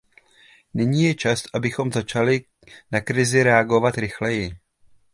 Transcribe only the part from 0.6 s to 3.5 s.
Nyní je čas, abychom začali na krizi